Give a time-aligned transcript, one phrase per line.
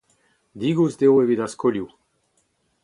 [0.63, 1.87] Digoust eo evit ar skolioù.